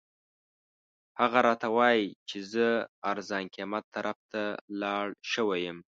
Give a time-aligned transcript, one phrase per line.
[1.19, 2.67] هغه راته وایي چې زه
[3.11, 4.43] ارزان قیمت طرف ته
[4.81, 5.77] لاړ شوی یم.